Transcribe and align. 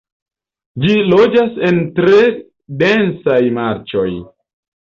Ĝi 0.85 0.95
loĝas 1.09 1.59
en 1.69 1.77
tre 1.99 2.17
densaj 2.83 3.39
marĉoj. 3.59 4.09